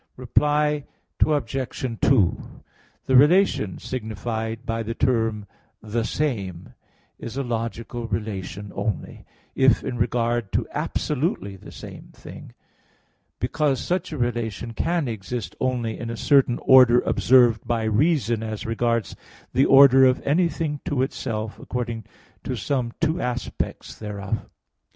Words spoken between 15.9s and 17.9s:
in a certain order observed by